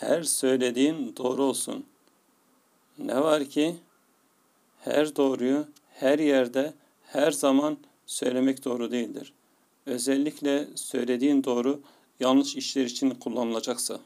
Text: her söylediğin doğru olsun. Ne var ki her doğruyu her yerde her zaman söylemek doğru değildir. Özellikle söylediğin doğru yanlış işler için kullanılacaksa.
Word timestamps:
her 0.00 0.22
söylediğin 0.22 1.16
doğru 1.16 1.42
olsun. 1.42 1.86
Ne 2.98 3.20
var 3.20 3.44
ki 3.44 3.76
her 4.80 5.16
doğruyu 5.16 5.66
her 5.90 6.18
yerde 6.18 6.74
her 7.02 7.30
zaman 7.30 7.76
söylemek 8.06 8.64
doğru 8.64 8.90
değildir. 8.90 9.32
Özellikle 9.86 10.68
söylediğin 10.74 11.44
doğru 11.44 11.80
yanlış 12.20 12.56
işler 12.56 12.84
için 12.84 13.10
kullanılacaksa. 13.10 14.00